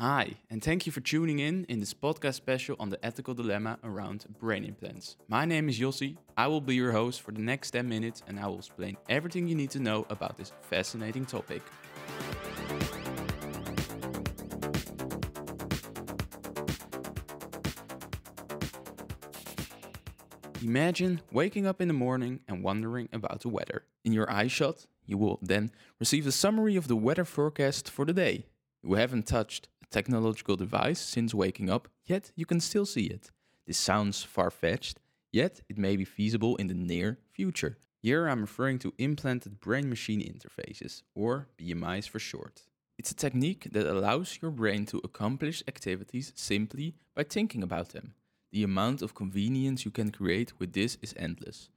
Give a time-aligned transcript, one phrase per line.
[0.00, 3.78] Hi, and thank you for tuning in in this podcast special on the ethical dilemma
[3.84, 5.18] around brain implants.
[5.28, 6.16] My name is Yossi.
[6.38, 9.46] I will be your host for the next 10 minutes and I will explain everything
[9.46, 11.60] you need to know about this fascinating topic.
[20.62, 23.84] Imagine waking up in the morning and wondering about the weather.
[24.06, 28.14] In your iShot, you will then receive a summary of the weather forecast for the
[28.14, 28.46] day.
[28.82, 33.30] You haven't touched technological device since waking up, yet you can still see it.
[33.66, 34.98] This sounds far fetched,
[35.32, 37.76] yet it may be feasible in the near future.
[38.02, 42.62] Here I'm referring to implanted brain machine interfaces, or BMIs for short.
[42.98, 48.14] It's a technique that allows your brain to accomplish activities simply by thinking about them.
[48.52, 51.68] The amount of convenience you can create with this is endless.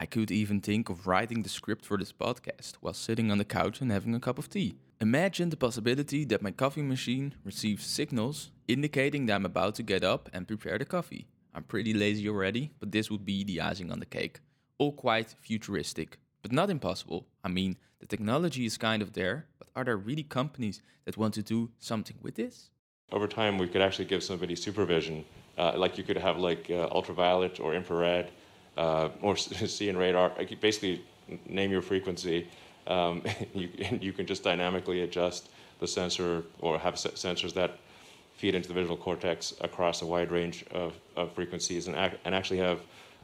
[0.00, 3.44] I could even think of writing the script for this podcast while sitting on the
[3.44, 4.76] couch and having a cup of tea.
[5.00, 10.02] Imagine the possibility that my coffee machine receives signals indicating that I'm about to get
[10.02, 11.28] up and prepare the coffee.
[11.54, 14.40] I'm pretty lazy already, but this would be the icing on the cake.
[14.76, 17.28] All quite futuristic, but not impossible.
[17.44, 21.34] I mean, the technology is kind of there, but are there really companies that want
[21.34, 22.70] to do something with this?
[23.12, 25.24] Over time, we could actually give somebody supervision,
[25.56, 28.32] uh, like you could have like uh, ultraviolet or infrared
[28.76, 30.32] uh, or see and radar.
[30.60, 31.04] Basically,
[31.46, 32.48] name your frequency.
[32.88, 33.22] Um,
[33.54, 33.68] you,
[34.00, 37.78] you can just dynamically adjust the sensor or have sensors that
[38.34, 42.34] feed into the visual cortex across a wide range of, of frequencies and, ac- and
[42.34, 42.80] actually have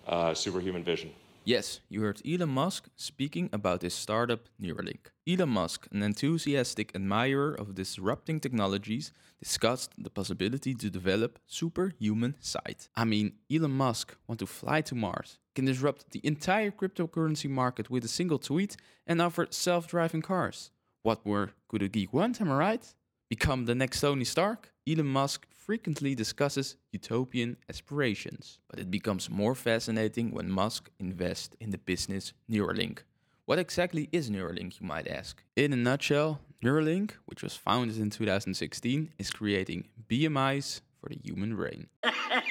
[0.07, 1.11] uh, superhuman vision.
[1.47, 5.11] Yes, you heard Elon Musk speaking about his startup Neuralink.
[5.29, 12.89] Elon Musk, an enthusiastic admirer of disrupting technologies, discussed the possibility to develop superhuman sight.
[12.97, 17.91] I mean, Elon Musk want to fly to Mars, can disrupt the entire cryptocurrency market
[17.91, 20.71] with a single tweet and offer self-driving cars.
[21.03, 22.95] What more could a geek want, am I right?
[23.29, 24.73] Become the next Tony Stark?
[24.89, 31.71] Elon Musk frequently discusses utopian aspirations, but it becomes more fascinating when Musk invests in
[31.71, 32.99] the business Neuralink.
[33.47, 35.43] What exactly is Neuralink, you might ask?
[35.57, 41.57] In a nutshell, Neuralink, which was founded in 2016, is creating BMIs for the human
[41.57, 41.87] brain.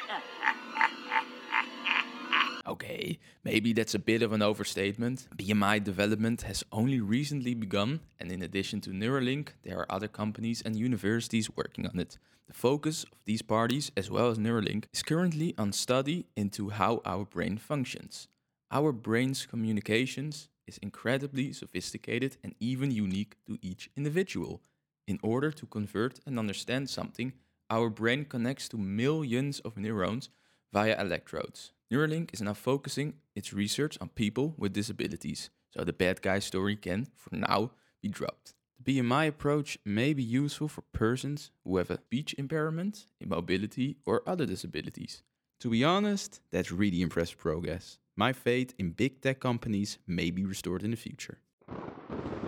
[2.65, 5.27] Okay, maybe that's a bit of an overstatement.
[5.35, 10.61] BMI development has only recently begun, and in addition to Neuralink, there are other companies
[10.61, 12.17] and universities working on it.
[12.47, 17.01] The focus of these parties, as well as Neuralink, is currently on study into how
[17.05, 18.29] our brain functions.
[18.71, 24.61] Our brain's communications is incredibly sophisticated and even unique to each individual.
[25.05, 27.33] In order to convert and understand something,
[27.69, 30.29] our brain connects to millions of neurons
[30.73, 31.71] via electrodes.
[31.91, 36.75] Neuralink is now focusing its research on people with disabilities, so the bad guy story
[36.75, 38.55] can, for now, be dropped.
[38.83, 44.23] The BMI approach may be useful for persons who have a speech impairment, immobility, or
[44.25, 45.21] other disabilities.
[45.59, 47.99] To be honest, that's really impressive progress.
[48.15, 51.37] My faith in big tech companies may be restored in the future.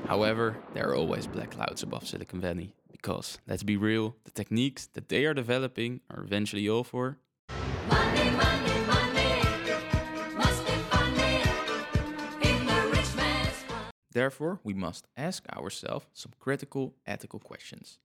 [0.07, 4.87] However, there are always black clouds above Silicon Valley, because, let's be real, the techniques
[4.93, 7.19] that they are developing are eventually all for
[14.15, 17.99] Therefore, we must ask ourselves some critical ethical questions.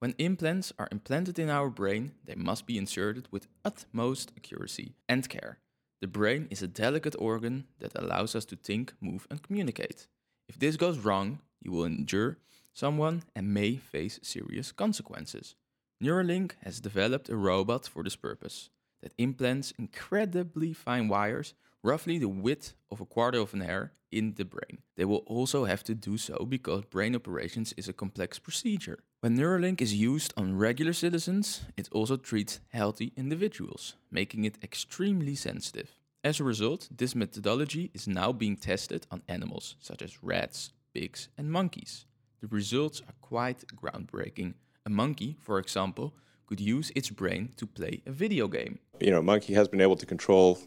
[0.00, 5.28] When implants are implanted in our brain, they must be inserted with utmost accuracy and
[5.28, 5.60] care.
[6.00, 10.08] The brain is a delicate organ that allows us to think, move, and communicate.
[10.48, 12.38] If this goes wrong, you will injure
[12.72, 15.54] someone and may face serious consequences.
[16.02, 18.70] Neuralink has developed a robot for this purpose
[19.02, 21.54] that implants incredibly fine wires
[21.84, 24.78] roughly the width of a quarter of an hair in the brain.
[24.96, 29.00] They will also have to do so because brain operations is a complex procedure.
[29.20, 35.34] When Neuralink is used on regular citizens, it also treats healthy individuals, making it extremely
[35.34, 35.90] sensitive.
[36.22, 41.28] As a result, this methodology is now being tested on animals such as rats, pigs,
[41.36, 42.06] and monkeys.
[42.40, 44.54] The results are quite groundbreaking.
[44.86, 46.14] A monkey, for example,
[46.46, 48.78] could use its brain to play a video game.
[49.00, 50.58] You know, a monkey has been able to control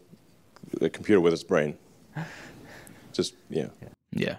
[0.80, 1.78] the computer with its brain.
[3.18, 3.70] Just yeah.
[4.12, 4.36] Yeah,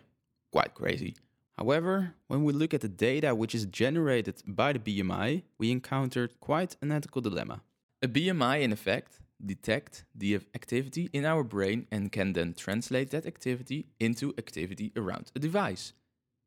[0.54, 1.16] quite crazy.
[1.58, 6.40] However, when we look at the data which is generated by the BMI, we encountered
[6.40, 7.60] quite an ethical dilemma.
[8.02, 13.26] A BMI, in effect, detects the activity in our brain and can then translate that
[13.26, 15.92] activity into activity around a device.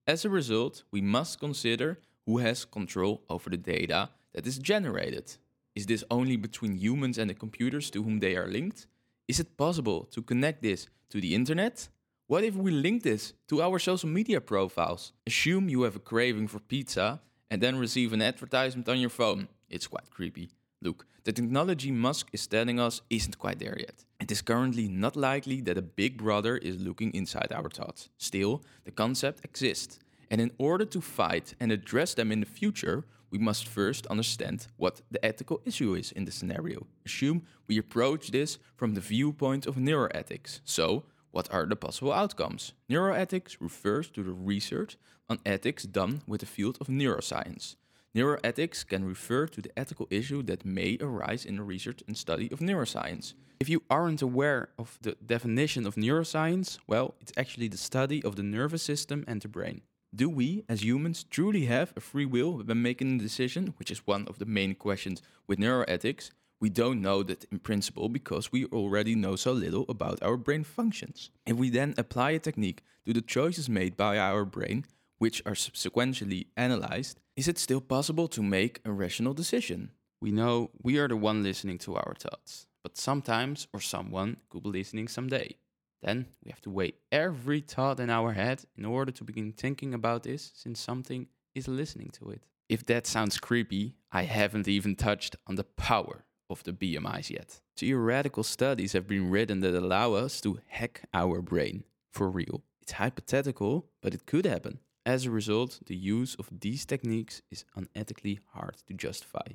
[0.06, 5.36] As a result, we must consider who has control over the data that is generated.
[5.74, 8.86] Is this only between humans and the computers to whom they are linked?
[9.28, 11.88] Is it possible to connect this to the internet?
[12.32, 15.12] What if we link this to our social media profiles?
[15.26, 17.20] Assume you have a craving for pizza
[17.50, 19.48] and then receive an advertisement on your phone.
[19.68, 20.48] It's quite creepy.
[20.80, 24.06] Look, the technology Musk is telling us isn't quite there yet.
[24.18, 28.08] It is currently not likely that a big brother is looking inside our thoughts.
[28.16, 29.98] Still, the concept exists.
[30.30, 34.68] And in order to fight and address them in the future, we must first understand
[34.78, 36.86] what the ethical issue is in the scenario.
[37.04, 40.60] Assume we approach this from the viewpoint of neuroethics.
[40.64, 42.72] So, what are the possible outcomes?
[42.88, 44.96] Neuroethics refers to the research
[45.28, 47.76] on ethics done with the field of neuroscience.
[48.14, 52.50] Neuroethics can refer to the ethical issue that may arise in the research and study
[52.52, 53.32] of neuroscience.
[53.60, 58.36] If you aren't aware of the definition of neuroscience, well, it's actually the study of
[58.36, 59.80] the nervous system and the brain.
[60.14, 64.06] Do we, as humans, truly have a free will when making a decision, which is
[64.06, 66.32] one of the main questions with neuroethics?
[66.62, 70.62] We don't know that in principle because we already know so little about our brain
[70.62, 71.30] functions.
[71.44, 74.84] If we then apply a technique to the choices made by our brain,
[75.18, 79.90] which are subsequently analyzed, is it still possible to make a rational decision?
[80.20, 84.62] We know we are the one listening to our thoughts, but sometimes or someone could
[84.62, 85.56] be listening someday.
[86.00, 89.94] Then we have to weigh every thought in our head in order to begin thinking
[89.94, 91.26] about this since something
[91.56, 92.46] is listening to it.
[92.68, 97.60] If that sounds creepy, I haven't even touched on the power of the BMIs yet.
[97.76, 102.62] Theoretical studies have been written that allow us to hack our brain for real.
[102.82, 104.78] It's hypothetical, but it could happen.
[105.04, 109.46] As a result, the use of these techniques is unethically hard to justify.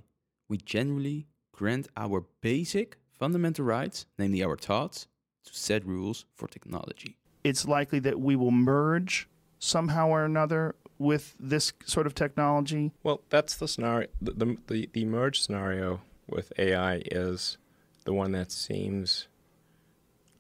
[0.49, 5.07] We generally grant our basic fundamental rights, namely our thoughts,
[5.45, 7.17] to set rules for technology.
[7.43, 9.29] It's likely that we will merge
[9.59, 12.91] somehow or another with this sort of technology.
[13.03, 14.07] Well, that's the scenario.
[14.21, 17.57] The, the, the, the merge scenario with AI is
[18.05, 19.27] the one that seems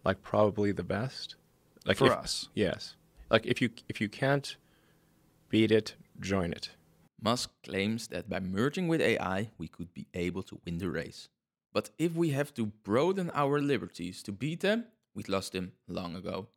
[0.03, 1.35] like probably the best.
[1.85, 2.49] Like for if- us.
[2.53, 2.95] Yes.
[3.29, 4.55] Like if you if you can't
[5.49, 6.69] beat it, join it.
[7.21, 11.29] Musk claims that by merging with AI, we could be able to win the race.
[11.73, 16.15] But if we have to broaden our liberties to beat them, we'd lost them long
[16.15, 16.47] ago.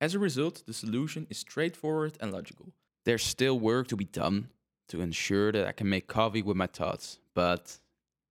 [0.00, 2.72] As a result, the solution is straightforward and logical.
[3.04, 4.48] There's still work to be done
[4.88, 7.78] to ensure that I can make coffee with my thoughts, but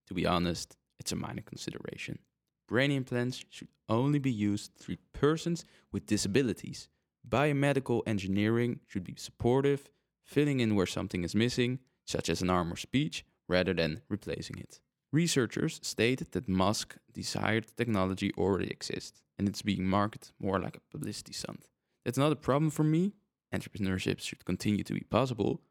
[0.10, 2.20] to be honest, it's a minor consideration.
[2.68, 6.90] Brain implants should only be used to treat persons with disabilities.
[7.28, 9.90] Biomedical engineering should be supportive,
[10.24, 14.58] filling in where something is missing, such as an arm or speech, rather than replacing
[14.58, 14.80] it.
[15.12, 20.92] Researchers stated that Musk desired technology already exists and it's being marketed more like a
[20.92, 21.68] publicity stunt.
[22.06, 23.14] That's not a problem for me.
[23.54, 25.62] Entrepreneurship should continue to be possible.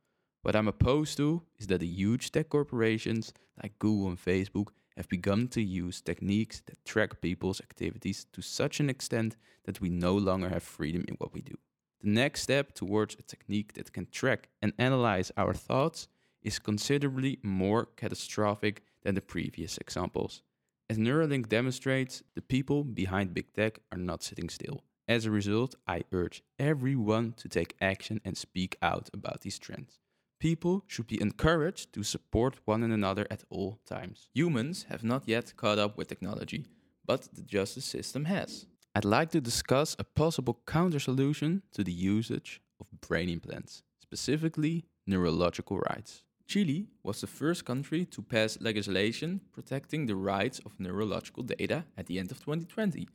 [0.42, 3.32] What I'm opposed to is that the huge tech corporations
[3.62, 8.80] like Google and Facebook have begun to use techniques that track people's activities to such
[8.80, 11.54] an extent that we no longer have freedom in what we do.
[12.00, 16.08] The next step towards a technique that can track and analyze our thoughts
[16.42, 20.42] is considerably more catastrophic than the previous examples.
[20.88, 24.84] As Neuralink demonstrates, the people behind big tech are not sitting still.
[25.08, 29.98] As a result, I urge everyone to take action and speak out about these trends.
[30.38, 34.28] People should be encouraged to support one another at all times.
[34.34, 36.64] Humans have not yet caught up with technology,
[37.04, 38.66] but the justice system has.
[38.94, 44.84] I'd like to discuss a possible counter solution to the usage of brain implants, specifically
[45.08, 46.22] neurological rights.
[46.46, 52.06] Chile was the first country to pass legislation protecting the rights of neurological data at
[52.06, 53.08] the end of 2020.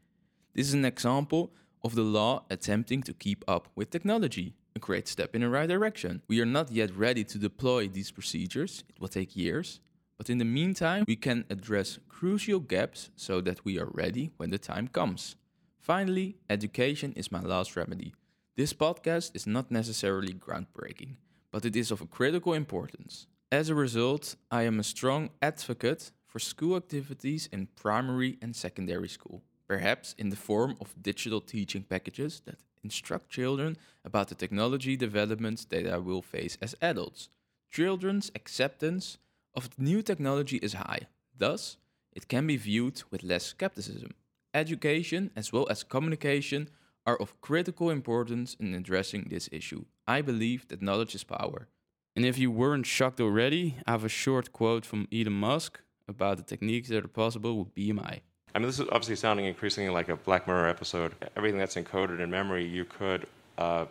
[0.53, 5.07] This is an example of the law attempting to keep up with technology, a great
[5.07, 6.21] step in the right direction.
[6.27, 9.79] We are not yet ready to deploy these procedures, it will take years,
[10.17, 14.49] but in the meantime, we can address crucial gaps so that we are ready when
[14.49, 15.35] the time comes.
[15.79, 18.13] Finally, education is my last remedy.
[18.55, 21.15] This podcast is not necessarily groundbreaking,
[21.51, 23.27] but it is of critical importance.
[23.51, 29.09] As a result, I am a strong advocate for school activities in primary and secondary
[29.09, 34.95] school, perhaps in the form of digital teaching packages that instruct children about the technology
[34.95, 37.29] developments that I will face as adults.
[37.71, 39.17] Children's acceptance
[39.55, 41.77] of new technology is high, thus,
[42.11, 44.11] it can be viewed with less skepticism.
[44.53, 46.69] Education as well as communication
[47.05, 49.85] are of critical importance in addressing this issue.
[50.07, 51.67] I believe that knowledge is power.
[52.15, 56.37] And if you weren't shocked already, I have a short quote from Elon Musk about
[56.37, 58.19] the techniques that are possible with BMI.
[58.53, 61.13] I mean, this is obviously sounding increasingly like a Black Mirror episode.
[61.35, 63.25] Everything that's encoded in memory, you could
[63.57, 63.85] uh,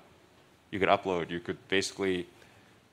[0.70, 1.30] you could upload.
[1.30, 2.26] You could basically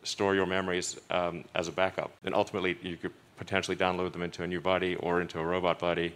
[0.03, 4.43] store your memories um, as a backup, and ultimately you could potentially download them into
[4.43, 6.13] a new body or into a robot body.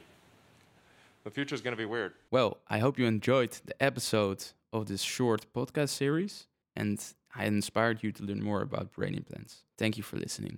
[1.24, 2.14] The future is going to be weird.
[2.32, 4.44] Well, I hope you enjoyed the episode
[4.74, 6.48] of this short podcast series.
[6.76, 7.02] And
[7.36, 9.64] I inspired you to learn more about brain implants.
[9.78, 10.58] Thank you for listening.